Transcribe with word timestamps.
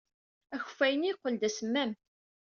Akeffay-nni 0.55 1.07
yeqqel 1.09 1.35
d 1.41 1.43
asemmam. 1.47 1.91